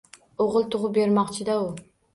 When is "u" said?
1.69-1.73